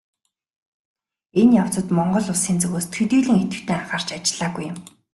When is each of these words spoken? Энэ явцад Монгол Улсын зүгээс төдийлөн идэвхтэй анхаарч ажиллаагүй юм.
Энэ 1.39 1.53
явцад 1.63 1.87
Монгол 1.97 2.27
Улсын 2.33 2.57
зүгээс 2.61 2.87
төдийлөн 2.95 3.39
идэвхтэй 3.45 3.75
анхаарч 3.77 4.07
ажиллаагүй 4.13 4.63
юм. 4.71 4.77